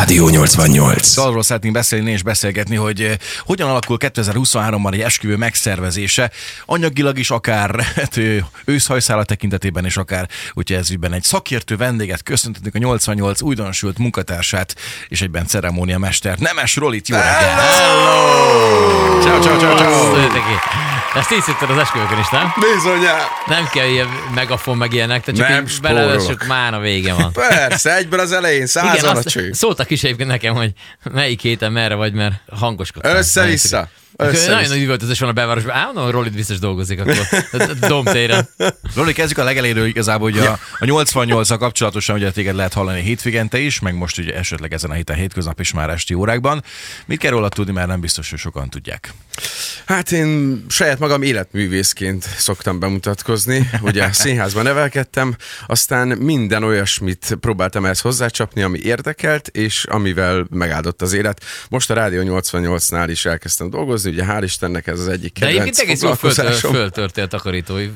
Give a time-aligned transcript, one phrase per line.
[0.00, 1.16] Rádió 88.
[1.16, 6.30] Arról szeretnénk beszélni és beszélgetni, hogy eh, hogyan alakul 2023-ban egy esküvő megszervezése,
[6.64, 8.20] anyagilag is akár hát,
[8.64, 14.74] őszhajszála tekintetében is akár, úgyhogy ez ügyben egy szakértő vendéget köszöntetünk a 88 újdonsült munkatársát
[15.08, 17.60] és egyben ceremónia mester Nemes Rolit, jó reggelt!
[17.60, 19.20] Hello!
[19.20, 20.10] Ciao, ciao, ciao, ciao!
[21.14, 22.52] Ezt így az esküvőkön is, nem?
[22.74, 23.18] Bizonyám.
[23.46, 27.32] Nem kell ilyen megafon meg ilyenek, te csak Nem így belevessük, már a vége van.
[27.32, 29.52] Persze, egyből az elején százal a azt cső.
[29.52, 30.72] szóltak is egyébként nekem, hogy
[31.12, 33.16] melyik héten merre vagy, mert hangoskodtál.
[33.16, 33.88] Össze-vissza.
[34.20, 34.74] Nagyon Össze-vissza.
[34.74, 35.74] nagy üvöltözés van a belvárosban.
[35.74, 37.16] Állandóan Rolit biztos dolgozik akkor.
[37.88, 38.48] Domtéren.
[38.94, 43.00] Roli, kezdjük a legeléről igazából, hogy a, a 88 a kapcsolatosan ugye téged lehet hallani
[43.00, 46.64] hétvégente is, meg most ugye esetleg ezen a héten hétköznap is már esti órákban.
[47.06, 49.12] Mit kell róla tudni, mert nem biztos, hogy sokan tudják.
[49.86, 53.70] Hát én saját magam életművészként szoktam bemutatkozni.
[53.80, 61.12] Ugye színházban nevelkedtem, aztán minden olyasmit próbáltam ehhez hozzácsapni, ami érdekelt, és amivel megáldott az
[61.12, 61.44] élet.
[61.68, 65.60] Most a Rádió 88-nál is elkezdtem dolgozni, ugye hál' Istennek ez az egyik De kedvenc
[65.60, 66.72] egyébként egész jól foglalkozásom.
[66.72, 67.90] föltörtél takarítói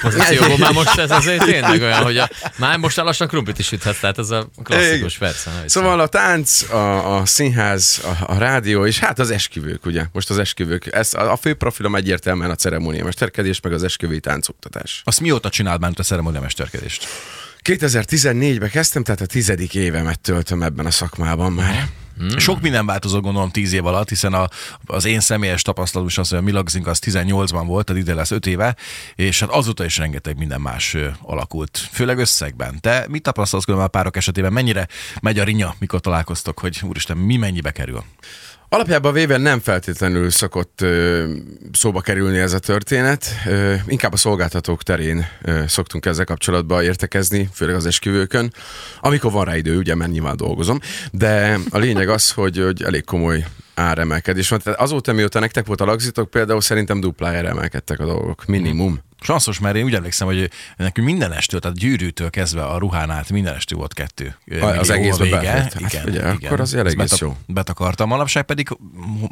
[0.00, 0.58] pozícióból.
[0.58, 4.00] Már most ez azért tényleg olyan, hogy a, már most már lassan krumplit is süthetsz,
[4.00, 5.50] tehát ez a klasszikus persze.
[5.66, 10.04] Szóval a tánc, a, a színház, a, a rádió, és hát az esküvők, ugye?
[10.12, 10.92] Most az esküvők.
[10.92, 15.02] Ez, a, a fő profilom egyértelműen a ceremónia mesterkedés, meg az esküvői táncoktatás.
[15.04, 17.06] Azt mióta csináld már a ceremónia mesterkedést?
[17.64, 21.88] 2014-ben kezdtem, tehát a tizedik évemet töltöm ebben a szakmában már.
[22.20, 22.38] Hmm.
[22.38, 24.48] Sok minden változott gondolom 10 év alatt, hiszen a,
[24.86, 28.30] az én személyes tapasztalatom is az, hogy a Milagzink az 18-ban volt, tehát ide lesz
[28.30, 28.76] 5 éve,
[29.14, 32.80] és hát azóta is rengeteg minden más alakult, főleg összegben.
[32.80, 34.52] Te mit tapasztalsz a párok esetében?
[34.52, 34.88] Mennyire
[35.20, 38.04] megy a rinya, mikor találkoztok, hogy úristen, mi mennyibe kerül?
[38.72, 41.24] Alapjában véve nem feltétlenül szokott ö,
[41.72, 47.48] szóba kerülni ez a történet, ö, inkább a szolgáltatók terén ö, szoktunk ezzel kapcsolatban értekezni,
[47.52, 48.52] főleg az esküvőkön,
[49.00, 50.78] amikor van rá idő, ugye, mert nyilván dolgozom,
[51.12, 54.58] de a lényeg az, hogy, hogy elég komoly áremelkedés van.
[54.58, 59.00] Tehát azóta, mióta nektek volt a lagzitok, például szerintem duplájára emelkedtek a dolgok, minimum.
[59.20, 63.30] Sanszos, mert én úgy emlékszem, hogy nekünk minden estől, tehát gyűrűtől kezdve a ruhán át
[63.30, 64.36] minden estől volt kettő.
[64.46, 65.36] ö, Az egészbe vége.
[65.36, 65.72] befért.
[65.72, 66.36] Hát Igen, ugye, igen.
[66.44, 67.36] akkor az elég is jó.
[67.46, 68.08] Betakartam.
[68.08, 68.68] Manapság pedig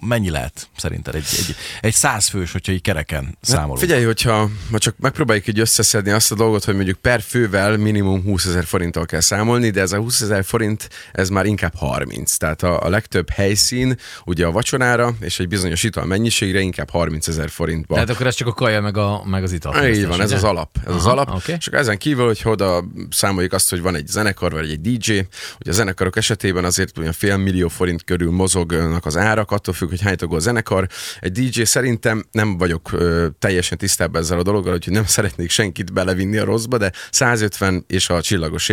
[0.07, 3.79] mennyi lehet szerinted egy, egy, egy százfős, hogyha így kereken számolunk?
[3.79, 8.23] Figyelj, hogyha ha csak megpróbáljuk így összeszedni azt a dolgot, hogy mondjuk per fővel minimum
[8.23, 12.37] 20 ezer forinttal kell számolni, de ez a 20 ezer forint, ez már inkább 30.
[12.37, 17.29] Tehát a, a legtöbb helyszín, ugye a vacsorára és egy bizonyos ital mennyiségre inkább 30
[17.29, 17.95] ezer forintba.
[17.95, 19.73] Tehát akkor ez csak a kaja meg, a, meg az ital.
[19.87, 20.77] Így van, ez az alap.
[20.87, 21.35] Ez az Aha, alap.
[21.35, 21.55] oké.
[21.59, 25.13] És ezen kívül, hogy oda számoljuk azt, hogy van egy zenekar, vagy egy DJ,
[25.61, 29.89] ugye a zenekarok esetében azért olyan fél millió forint körül mozognak az árak, attól függ,
[29.89, 30.87] hogy hány tagú a zenekar.
[31.21, 35.93] Egy DJ szerintem nem vagyok ö, teljesen tisztában ezzel a dologgal, hogy nem szeretnék senkit
[35.93, 38.69] belevinni a rosszba, de 150 és a csillagos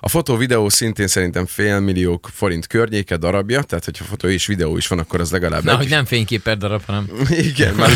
[0.00, 4.86] A fotó-videó szintén szerintem fél millió forint környéke darabja, tehát hogyha fotó és videó is
[4.86, 7.08] van, akkor az legalább Na, egy- hogy nem fénykép per darab, hanem
[7.50, 7.90] igen, már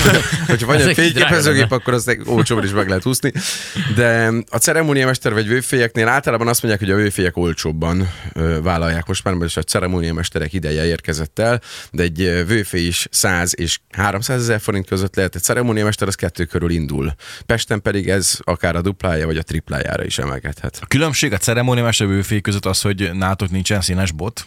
[0.47, 3.33] hogyha van egy fényképezőgép, akkor azt olcsóban is meg lehet úszni.
[3.95, 8.11] De a ceremóniamester vagy vőfélyeknél általában azt mondják, hogy a vőfélyek olcsóbban
[8.63, 11.61] vállalják most már, mert a ceremóniamesterek ideje érkezett el,
[11.93, 16.45] de egy vőfély is 100 és 300 ezer forint között lehet, egy ceremóniamester az kettő
[16.45, 17.15] körül indul.
[17.47, 20.79] Pesten pedig ez akár a duplája vagy a triplájára is emelkedhet.
[20.83, 24.47] A különbség a ceremóniamester bőfély között az, hogy nátok nincsen színes bot.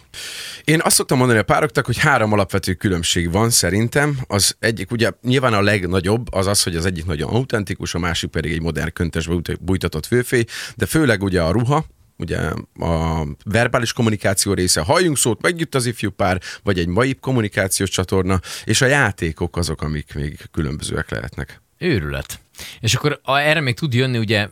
[0.64, 4.18] Én azt szoktam mondani a pároknak, hogy három alapvető különbség van szerintem.
[4.26, 8.30] Az egyik, ugye nyilván a legnagyobb az az, hogy az egyik nagyon autentikus, a másik
[8.30, 10.44] pedig egy modern köntösbe bújt- bújtatott főfély,
[10.76, 11.84] de főleg ugye a ruha,
[12.18, 12.38] ugye
[12.78, 18.40] a verbális kommunikáció része, halljunk szót, megjött az ifjú pár, vagy egy mai kommunikációs csatorna,
[18.64, 21.63] és a játékok azok, amik még különbözőek lehetnek.
[21.78, 22.40] Őrület.
[22.80, 24.48] És akkor erre még tud jönni, ugye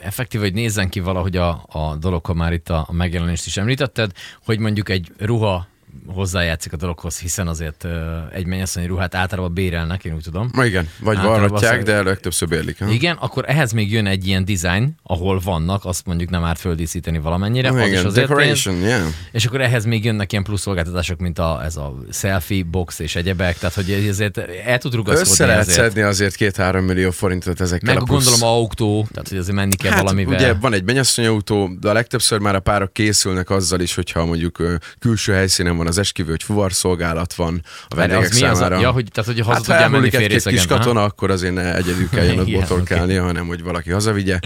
[0.00, 3.56] effektív, hogy nézzen ki valahogy a, a dolog, ha már itt a, a megjelenést is
[3.56, 4.12] említetted,
[4.44, 5.66] hogy mondjuk egy ruha
[6.06, 7.86] hozzájátszik a dologhoz, hiszen azért
[8.32, 10.48] egy mennyasszonyi ruhát általában bérelnek, én úgy tudom.
[10.52, 12.78] Ma igen, vagy varratják, az- de legtöbbször bérlik.
[12.78, 12.90] ha?
[12.90, 17.18] Igen, akkor ehhez még jön egy ilyen design, ahol vannak, azt mondjuk nem árt földíszíteni
[17.18, 19.06] valamennyire, az is igen, azért pénz, decoration, yeah.
[19.32, 23.16] és akkor ehhez még jönnek ilyen plusz szolgáltatások, mint a, ez a selfie box és
[23.16, 25.76] egyebek, tehát hogy ezért el tud rugaszkodni Össze lehet ezért.
[25.78, 28.24] szedni azért két-három millió forintot ezekkel Meg a plusz...
[28.24, 30.34] gondolom autó, tehát hogy azért menni kell Hát valamivel.
[30.34, 34.62] ugye van egy mennyasszonyautó, de a legtöbbször már a párok készülnek azzal is, hogyha mondjuk
[34.98, 38.80] külső helyszínen van az esküvő, hogy fuvarszolgálat van a vendégek az mi az a- számára.
[38.80, 41.74] ja, hogy- tehát, hogy haza hát, tudjál ha menni egy-két kis katona, akkor azért ne
[41.76, 44.38] egyedül kelljen ott botorkálnia, hanem hogy valaki hazavigye.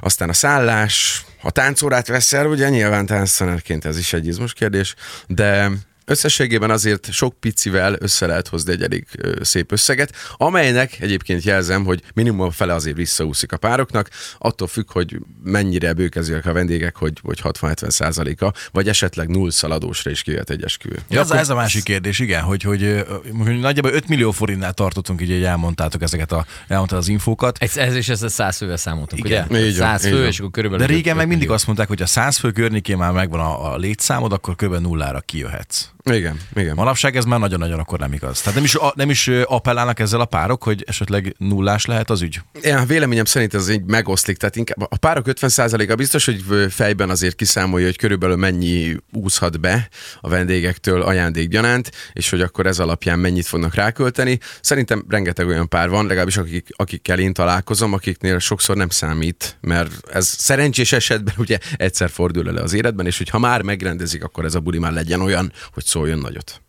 [0.00, 4.94] Aztán a szállás, ha táncórát veszel, ugye nyilván tánctanerként ez is egy izmos kérdés,
[5.26, 5.70] de
[6.08, 9.06] Összességében azért sok picivel össze lehet hozni egy elég
[9.40, 14.08] szép összeget, amelynek egyébként jelzem, hogy minimum a fele azért visszaúszik a pároknak,
[14.38, 20.10] attól függ, hogy mennyire bőkezőek a vendégek, hogy, hogy 60-70 százaléka, vagy esetleg null szaladósra
[20.10, 20.98] is kijöhet egy esküvő.
[21.08, 23.04] Ja, ez, ez a másik kérdés, igen, hogy, hogy,
[23.44, 27.58] hogy nagyjából 5 millió forintnál tartottunk, így, hogy elmondtátok ezeket a, elmondtad az infókat.
[27.60, 29.46] Ez, ez is ez a száz fővel számoltunk, Igen.
[29.48, 29.58] ugye?
[29.66, 30.26] Így van, Száz így fő, van.
[30.26, 30.86] és akkor körülbelül...
[30.86, 31.54] De régen meg mindig millió.
[31.54, 34.74] azt mondták, hogy a 100 fő környékén már megvan a, a létszámod, akkor kb.
[34.74, 35.86] nullára kijöhetsz.
[36.14, 36.74] Igen, igen.
[36.74, 38.40] Manapság ez már nagyon-nagyon akkor nem igaz.
[38.40, 42.40] Tehát nem is, nem is appellálnak ezzel a párok, hogy esetleg nullás lehet az ügy?
[42.62, 47.34] Ja, véleményem szerint ez így megoszlik, tehát inkább a párok 50%-a biztos, hogy fejben azért
[47.34, 49.88] kiszámolja, hogy körülbelül mennyi úszhat be
[50.20, 54.38] a vendégektől ajándékgyanánt, és hogy akkor ez alapján mennyit fognak rákölteni.
[54.60, 60.08] Szerintem rengeteg olyan pár van, legalábbis akik, akikkel én találkozom, akiknél sokszor nem számít, mert
[60.12, 64.44] ez szerencsés esetben ugye egyszer fordul elő az életben, és hogy ha már megrendezik, akkor
[64.44, 66.60] ez a buli már legyen olyan, hogy szóljon nagyot.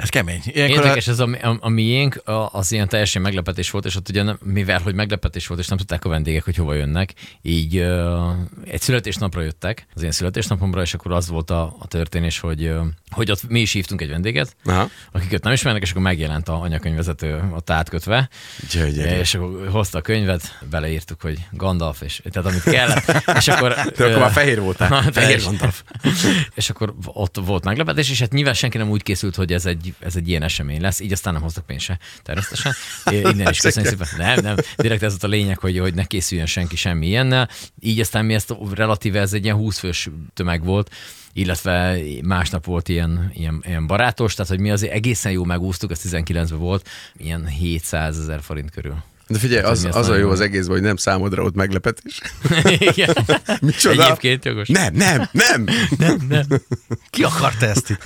[0.00, 0.40] Ez kemény.
[0.44, 3.96] Ilyenkor a- Érdekes, ez a, a, a miénk, a, az ilyen teljesen meglepetés volt, és
[3.96, 7.78] ott ugye mivel, hogy meglepetés volt, és nem tudták a vendégek, hogy hova jönnek, így
[7.78, 8.30] uh,
[8.64, 12.86] egy születésnapra jöttek, az én születésnapomra, és akkor az volt a, a történés, hogy, uh,
[13.10, 14.88] hogy ott mi is hívtunk egy vendéget, Aha.
[15.12, 18.28] akiket nem ismernek, és akkor megjelent a anyakönyvvezető átkötve,
[18.72, 19.18] Gyere, gyere.
[19.18, 23.74] és akkor hozta a könyvet, beleírtuk, hogy Gandalf, és tehát amit kellett, és akkor...
[23.96, 25.02] Te akkor már fehér voltál.
[25.12, 25.82] Fehér Gandalf.
[26.54, 29.89] és akkor ott volt meglepetés, és hát nyilván senki nem úgy készült, hogy ez egy,
[29.98, 32.72] ez egy ilyen esemény lesz, így aztán nem hoztak pénzt se, természetesen.
[33.10, 34.08] Innen is köszönjük szépen.
[34.16, 37.48] Nem, nem, direkt ez volt a lényeg, hogy, hogy ne készüljön senki semmi ilyennel.
[37.80, 40.90] Így aztán mi ezt relatíve, ez egy ilyen 20 fős tömeg volt,
[41.32, 46.00] illetve másnap volt ilyen, ilyen, ilyen barátos, tehát hogy mi azért egészen jó megúsztuk, ez
[46.04, 49.02] 19-ben volt, ilyen 700 ezer forint körül.
[49.30, 52.20] De figyelj, Hát, az, hogy az a jó az egészben, hogy nem számodra ott meglepetés.
[52.94, 53.16] Igen.
[53.60, 54.04] Micsoda?
[54.04, 54.68] Egyébként jogos.
[54.68, 55.28] Nem, nem,
[56.28, 56.46] nem.
[57.10, 58.04] Ki akarta ezt itt?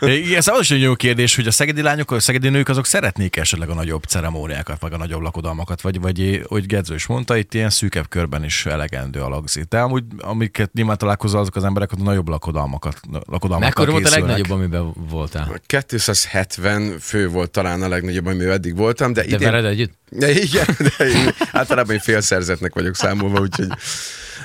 [0.24, 2.86] Igen, szóval az is egy jó kérdés, hogy a szegedi lányok, a szegedi nők azok
[2.86, 7.36] szeretnék esetleg a nagyobb ceremóniákat, meg a nagyobb lakodalmakat, vagy, vagy hogy Gedző is mondta,
[7.36, 9.62] itt ilyen szűkebb körben is elegendő a lagzi.
[9.68, 14.06] De amúgy, amiket nyilván találkozol azok az emberek, ott a nagyobb lakodalmakat, lakodalmakkal Mekkora volt
[14.06, 15.60] a legnagyobb, amiben voltál?
[15.66, 19.50] 270 fő volt talán a legnagyobb, amivel eddig voltam, de De idén...
[19.50, 19.92] veled együtt?
[20.10, 23.68] De igen, de én általában én félszerzetnek vagyok számolva, úgyhogy...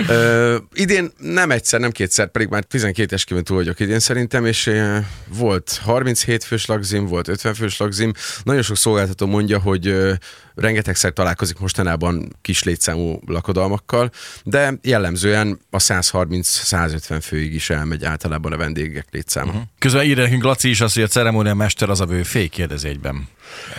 [0.08, 4.72] Ö, idén nem egyszer, nem kétszer, pedig már 12 esküvőn túl vagyok idén szerintem, és
[5.28, 8.12] volt 37 fős lagzim, volt 50 fős lagzim.
[8.44, 10.14] Nagyon sok szolgáltató mondja, hogy ö,
[10.56, 14.12] rengetegszer találkozik mostanában kis létszámú lakodalmakkal,
[14.44, 19.50] de jellemzően a 130-150 főig is elmegy általában a vendégek létszáma.
[19.50, 19.64] Uh-huh.
[19.80, 22.88] Közben írja nekünk Laci is azt, hogy a ceremónia mester az a bő fék kérdezi
[22.88, 23.28] egyben.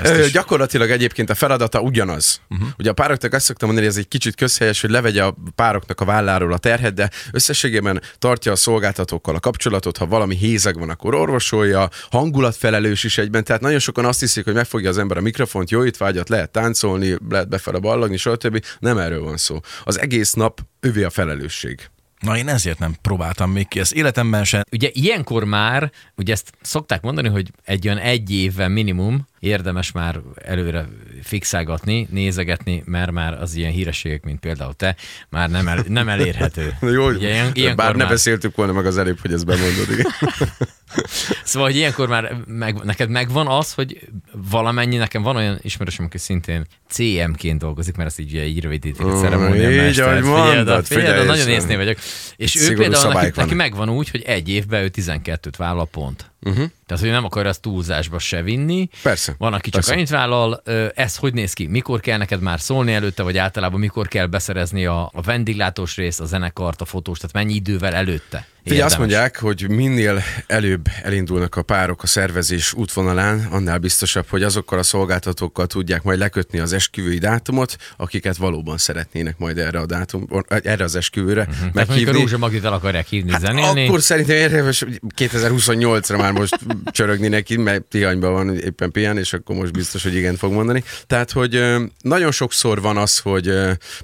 [0.02, 0.32] Ö, is.
[0.32, 2.40] gyakorlatilag egyébként a feladata ugyanaz.
[2.48, 2.68] Uh-huh.
[2.78, 6.00] Ugye a pároknak azt szoktam mondani, hogy ez egy kicsit közhelyes, hogy levegye a pároknak
[6.00, 10.90] a válláról a terhet, de összességében tartja a szolgáltatókkal a kapcsolatot, ha valami hézag van,
[10.90, 15.20] akkor orvosolja, hangulatfelelős is egyben, tehát nagyon sokan azt hiszik, hogy megfogja az ember a
[15.20, 18.64] mikrofont, jó itt vágyat, lehet táncolni, lehet befele ballagni, stb.
[18.78, 19.60] Nem erről van szó.
[19.84, 21.90] Az egész nap övé a felelősség.
[22.20, 23.80] Na én ezért nem próbáltam még ki.
[23.80, 24.62] Ezt életemben sem.
[24.72, 30.20] Ugye ilyenkor már, ugye ezt szokták mondani, hogy egy olyan egy évben minimum érdemes már
[30.44, 30.88] előre
[31.22, 34.96] fixálgatni, nézegetni, mert már az ilyen hírességek, mint például te,
[35.28, 36.74] már nem, el, nem elérhető.
[36.80, 39.90] Jó, Ugye ilyen, ilyenkor bár ne már, beszéltük volna meg az előbb, hogy ezt bemondod.
[39.90, 40.06] Igen.
[41.44, 44.08] Szóval, hogy ilyenkor már meg, neked megvan az, hogy
[44.50, 49.20] valamennyi, nekem van olyan ismerősöm, aki szintén CM-ként dolgozik, mert ezt így, így rövidítik, a
[49.20, 51.98] ceremónia így, ahogy mondod, figyelj, nagyon és- észnél vagyok.
[52.36, 56.29] És ő például neki, neki megvan úgy, hogy egy évben ő 12-t vállal pont.
[56.42, 56.64] Uh-huh.
[56.86, 58.88] Tehát, hogy nem akar ezt túlzásba se vinni.
[59.02, 59.34] Persze.
[59.38, 59.92] Van, aki csak Persze.
[59.92, 60.62] annyit vállal.
[60.94, 61.66] Ez hogy néz ki?
[61.66, 66.20] Mikor kell neked már szólni előtte, vagy általában mikor kell beszerezni a, a vendéglátós részt,
[66.20, 68.46] a zenekart, a fotós, tehát mennyi idővel előtte?
[68.62, 74.42] Figyelj, azt mondják, hogy minél előbb elindulnak a párok a szervezés útvonalán, annál biztosabb, hogy
[74.42, 79.86] azokkal a szolgáltatókkal tudják majd lekötni az esküvői dátumot, akiket valóban szeretnének majd erre a
[79.86, 80.26] dátum,
[80.62, 81.72] erre az esküvőre Mhm.
[81.72, 82.20] Tehát mondjuk a meghívni.
[82.20, 83.86] Rózsa Magdit el akarják hívni, hát zenélni.
[83.86, 89.32] Akkor szerintem érdemes hogy 2028-ra már most csörögni neki, mert Tihanyban van éppen pián, és
[89.32, 90.84] akkor most biztos, hogy igen fog mondani.
[91.06, 91.64] Tehát, hogy
[92.00, 93.52] nagyon sokszor van az, hogy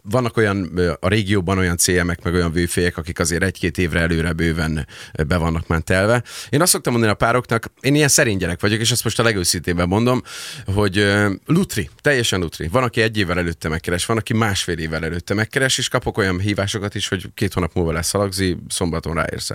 [0.03, 4.87] vannak olyan a régióban olyan CM-ek, meg olyan vőfélyek, akik azért egy-két évre előre bőven
[5.26, 6.23] be vannak már telve.
[6.49, 9.23] Én azt szoktam mondani a pároknak, én ilyen szerény gyerek vagyok, és ezt most a
[9.23, 10.23] legőszintébben mondom,
[10.75, 11.15] hogy
[11.47, 12.69] lutri, teljesen lutri.
[12.69, 16.41] Van, aki egy évvel előtte megkeres, van, aki másfél évvel előtte megkeres, és kapok olyan
[16.41, 19.50] hívásokat is, hogy két hónap múlva lesz a lagzi, szombaton ráérsz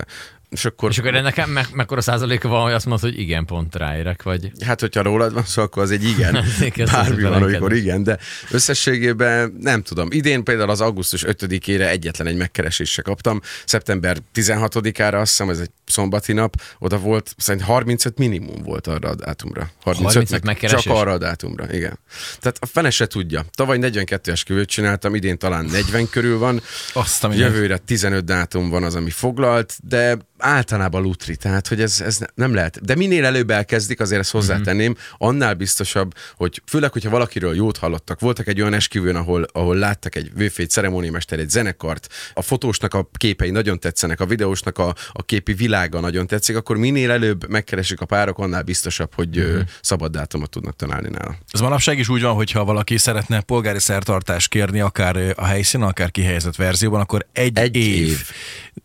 [0.52, 3.74] és akkor, És akkor ennek me- mekkora százaléka van, hogy azt mondod, hogy igen, pont
[3.74, 4.52] ráérek, vagy...
[4.64, 6.44] Hát, hogyha rólad van szó, akkor az egy igen.
[6.92, 8.18] Bármi van, amikor igen, de
[8.50, 10.08] összességében nem tudom.
[10.10, 13.40] Idén például az augusztus 5-ére egyetlen egy megkeresésre kaptam.
[13.64, 19.08] Szeptember 16-ára, azt hiszem, ez egy szombati nap, oda volt, szerintem 35 minimum volt arra
[19.08, 19.70] a dátumra.
[19.82, 20.82] 35, 35 megkeresés?
[20.82, 21.98] Csak arra a dátumra, igen.
[22.40, 23.44] Tehát a fene se tudja.
[23.54, 26.62] Tavaly 42 esküvőt csináltam, idén talán 40 körül van.
[26.92, 27.26] Azt.
[27.30, 32.54] Jövőre 15 dátum van az, ami foglalt, de általában lutri, tehát hogy ez, ez nem
[32.54, 32.84] lehet.
[32.84, 38.20] De minél előbb elkezdik, azért ezt hozzátenném, annál biztosabb, hogy főleg, hogyha valakiről jót hallottak,
[38.20, 43.08] voltak egy olyan esküvőn, ahol, ahol láttak egy vőfény ceremóniamester, egy zenekart, a fotósnak a
[43.12, 48.00] képei nagyon tetszenek, a videósnak a, a képi világa nagyon tetszik, akkor minél előbb megkeresik
[48.00, 49.60] a párok, annál biztosabb, hogy uh-huh.
[49.80, 51.36] szabad dátumot tudnak találni nála.
[51.50, 56.10] Ez manapság is úgy van, hogyha valaki szeretne polgári szertartást kérni, akár a helyszínen, akár
[56.10, 57.76] kihelyezett verzióban, akkor egy, Egy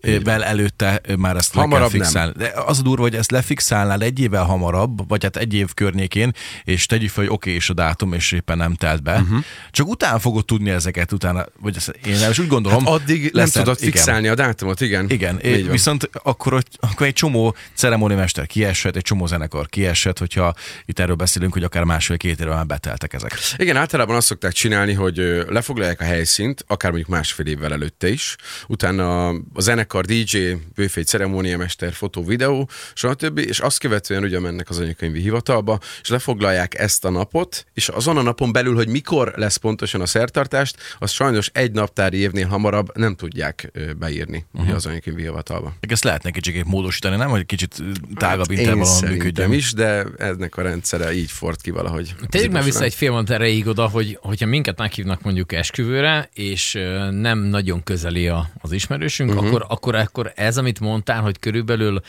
[0.02, 2.08] évvel előtte ö, már ezt le Hamarabb kell nem.
[2.08, 2.34] fixálni.
[2.38, 6.32] De az a durva, hogy ezt lefixálnál egy évvel hamarabb, vagy hát egy év környékén,
[6.64, 9.20] és tegyük fel, hogy oké, és a dátum, és éppen nem telt be.
[9.20, 9.44] Uh-huh.
[9.72, 12.86] Csak utána fogod tudni ezeket, utána, vagy ezt én nem is úgy gondolom.
[12.86, 13.92] Hát addig nem lesz- tudod igen.
[13.92, 15.10] fixálni a dátumot, igen.
[15.10, 15.72] Igen, van.
[15.72, 20.54] viszont akkor, akkor egy csomó ceremóniamester kiesett, egy csomó zenekar kiesett, hogyha
[20.86, 23.38] itt erről beszélünk, hogy akár másfél-két évvel már beteltek ezek.
[23.58, 28.36] Igen, általában azt szokták csinálni, hogy lefoglalják a helyszínt, akár mondjuk másfél évvel előtte is,
[28.68, 30.38] utána a zenekar, DJ,
[30.76, 31.04] bőfény,
[31.38, 33.38] ceremóniamester, fotó, videó, stb.
[33.38, 38.18] És azt követően ugye mennek az anyakönyvi hivatalba, és lefoglalják ezt a napot, és azon
[38.18, 42.98] a napon belül, hogy mikor lesz pontosan a szertartást, azt sajnos egy naptári évnél hamarabb
[42.98, 44.76] nem tudják beírni uh-huh.
[44.76, 45.74] az anyakönyvi hivatalba.
[45.80, 47.30] Ezt lehetne kicsit módosítani, nem?
[47.30, 47.84] Hogy kicsit
[48.16, 49.52] tágabb Hát intervallon működjön.
[49.52, 52.16] is, de ennek a rendszere így ford ki valahogy.
[52.30, 56.30] Tegyük már Az vissza egy fél mondat erejéig oda, hogy hogyha minket meghívnak mondjuk esküvőre,
[56.34, 56.74] és
[57.12, 59.48] nem nagyon közeli a, az ismerősünk, uh-huh.
[59.48, 62.00] akkor, akkor, akkor ez, amit mondtál, hogy körülbelül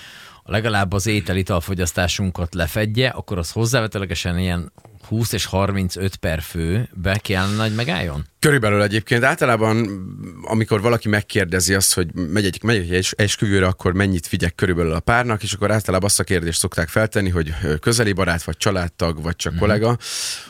[0.45, 4.73] legalább az ételitalfogyasztásunkat lefedje, akkor az hozzávetőlegesen ilyen
[5.09, 8.27] 20 és 35 per fő be kellene, hogy megálljon?
[8.41, 9.89] Körülbelül egyébként általában,
[10.43, 14.93] amikor valaki megkérdezi azt, hogy megy egy, megy egy es- esküvőre, akkor mennyit figyek körülbelül
[14.93, 19.23] a párnak, és akkor általában azt a kérdést szokták feltenni, hogy közeli barát, vagy családtag,
[19.23, 19.99] vagy csak kollega.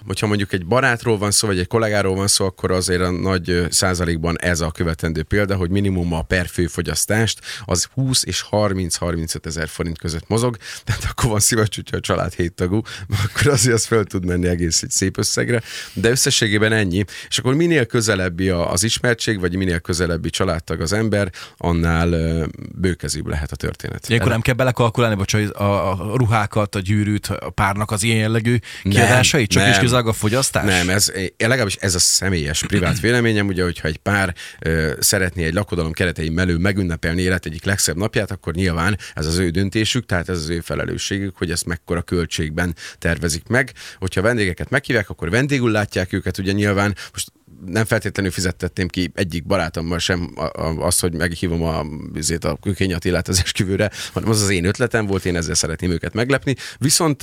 [0.07, 3.67] Hogyha mondjuk egy barátról van szó, vagy egy kollégáról van szó, akkor azért a nagy
[3.71, 9.69] százalékban ez a követendő példa, hogy minimum a per főfogyasztást az 20 és 30-35 ezer
[9.69, 12.81] forint között mozog, tehát akkor van szíves, hogyha a család hét tagú,
[13.25, 15.63] akkor azért az föl tud menni egész egy szép összegre,
[15.93, 17.05] de összességében ennyi.
[17.29, 23.27] És akkor minél közelebbi az ismertség, vagy minél közelebbi családtag az ember, annál ö, bőkezőbb
[23.27, 24.09] lehet a történet.
[24.09, 28.57] Ilyenkor nem kell belekalkulálni, vagy a, a ruhákat, a gyűrűt, a párnak az ilyen jellegű
[28.83, 29.71] kiadásait, csak nem.
[29.71, 30.65] is kizárólag a fogyasztás?
[30.65, 35.55] Nem, ez, legalábbis ez a személyes, privát véleményem, ugye, hogyha egy pár ö, szeretné egy
[35.55, 40.29] lakodalom keretein belül megünnepelni élet egyik legszebb napját, akkor nyilván ez az ő döntésük, tehát
[40.29, 43.73] ez az ő felelősségük, hogy ezt mekkora költségben tervezik meg.
[43.99, 47.33] Hogyha vendégeket meghívják, akkor vendégül látják őket, ugye nyilván most
[47.67, 52.59] nem feltétlenül fizettetném ki egyik barátommal sem a- a- azt, hogy meghívom a, azért a
[52.63, 56.55] Kökény Attilát az esküvőre, hanem az az én ötletem volt, én ezzel szeretném őket meglepni.
[56.79, 57.23] Viszont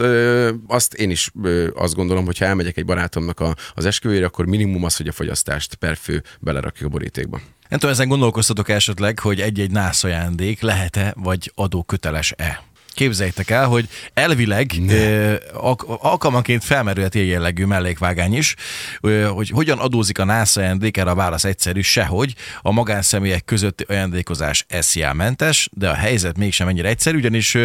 [0.68, 1.32] azt én is
[1.76, 5.12] azt gondolom, hogy ha elmegyek egy barátomnak a, az esküvőre, akkor minimum az, hogy a
[5.12, 7.42] fogyasztást per fő belerakjuk a borítékba.
[7.70, 12.64] Nem tudom, ezen gondolkoztatok esetleg, hogy egy-egy nász ajándék lehet-e, vagy adóköteles-e?
[12.96, 18.56] Képzeljétek el, hogy elvileg ö, alk- alkalmanként felmerülhet ilyen jellegű mellékvágány is,
[19.02, 23.86] ö, hogy hogyan adózik a nász ajándék, erre a válasz egyszerű, sehogy a magánszemélyek közötti
[23.88, 27.58] ajándékozás SZIA mentes, de a helyzet mégsem ennyire egyszerű, ugyanis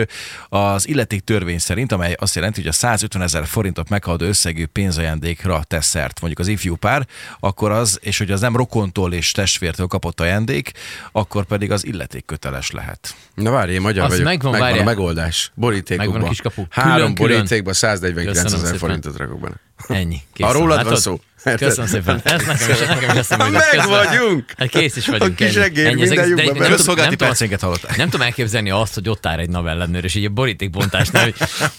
[0.48, 5.62] az illeték törvény szerint, amely azt jelenti, hogy a 150 ezer forintot meghaladó összegű pénzajándékra
[5.68, 7.06] tesz szert mondjuk az ifjú pár,
[7.40, 10.72] akkor az, és hogy az nem rokontól és testvértől kapott ajándék,
[11.12, 13.14] akkor pedig az illeték köteles lehet.
[13.34, 14.24] Na várj, én magyar Az vagyok.
[14.24, 14.84] megvan, megvan a várjál.
[15.20, 15.52] Megoldás.
[15.54, 16.12] Borítékokban.
[16.12, 16.62] Megvan a kiskapu.
[16.70, 17.36] Három Külön-külön.
[17.36, 19.54] borítékban 149 Köszönöm ezer forintot rakok benne.
[19.88, 20.20] Ennyi.
[20.40, 21.20] Ha rólad van szó.
[21.56, 22.20] Köszönöm szépen.
[22.24, 23.76] Ez nekem is, nekem is eszembe jutott.
[23.76, 24.44] meg vagyunk.
[24.58, 25.30] Hát kész is vagyunk.
[25.30, 27.96] A kis egér Ennyi, minden egész- de nem tudom- nem tudom- percénket hallották.
[27.96, 31.22] Nem tudom elképzelni azt, hogy ott áll egy Navellennőr, és így a borítékbontásnál,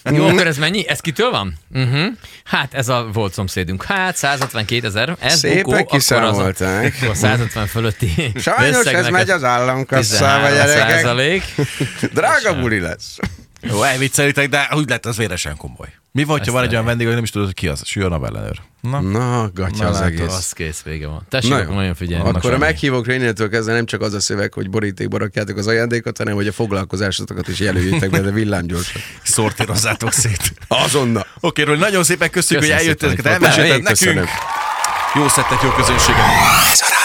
[0.03, 0.87] hogy jó, akkor ez mennyi?
[0.87, 1.53] Ez kitől van?
[1.73, 2.05] Uh-huh.
[2.43, 3.83] Hát ez a volt szomszédunk.
[3.83, 5.15] Hát 152 ezer.
[5.19, 6.95] Ez Szépen bukó, akkor az a, kiszámolták.
[6.97, 10.95] akkor a 150 fölötti Sajnos ez megy a az államkasszába, 13 gyerekek.
[10.95, 11.43] százalék.
[12.13, 13.17] Drága buli lesz.
[13.61, 15.87] Jó, elviccelitek, de úgy lett az véresen komoly.
[16.13, 17.81] Mi van, ha van egy olyan vendég, hogy nem is tudod, hogy ki az?
[17.85, 18.61] Sül a ellenőr.
[18.81, 20.33] Na, Na, gatya Na, az látod, egész.
[20.33, 21.25] Az kész, vége van.
[21.29, 22.29] Tessék, Na nagyon figyelni.
[22.29, 22.57] Akkor a semmi.
[22.57, 26.47] meghívók Rénétől kezdve nem csak az a szöveg, hogy borítékba rakjátok az ajándékot, hanem hogy
[26.47, 29.01] a foglalkozásotokat is jelöljétek be, de villámgyorsan.
[29.23, 30.53] szortírozzátok szét.
[30.67, 31.27] Azonnal.
[31.39, 33.33] Oké, Róli, nagyon szépen köszönjük, Köszönöm hogy voltál.
[33.33, 34.15] elmesélted Én köszönöm.
[34.15, 34.29] nekünk.
[35.15, 36.25] Jó szettet, jó közönséget.
[36.71, 37.00] Ez a